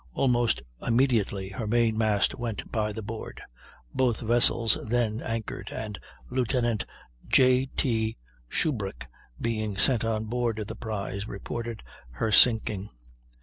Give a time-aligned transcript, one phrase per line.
[0.13, 3.39] Almost immediately her main mast went by the board.
[3.93, 5.99] Both vessels then anchored, and
[6.31, 6.87] Lieutenant
[7.27, 7.67] J.
[7.67, 8.17] T
[8.49, 9.05] Shubrick,
[9.39, 11.83] being sent on board the prize, reported
[12.13, 12.89] her sinking.